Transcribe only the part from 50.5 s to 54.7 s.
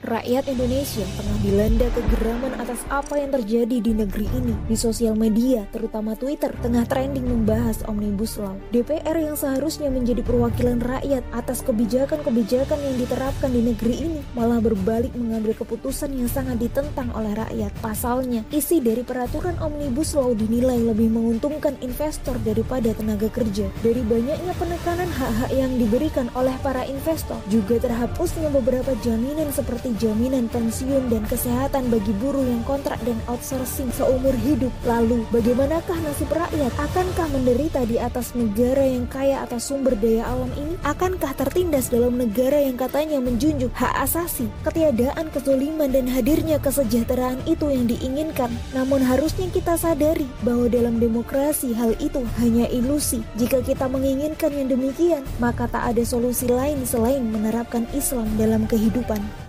dalam demokrasi hal itu hanya ilusi. Jika kita menginginkan yang